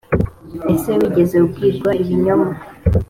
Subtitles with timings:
[0.73, 2.49] ese wigeze ubwirwa ibinyoma